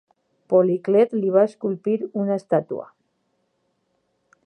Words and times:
Policlet 0.53 1.13
li 1.17 1.29
va 1.35 1.45
esculpir 1.49 1.99
una 2.25 2.41
estàtua. 2.43 2.89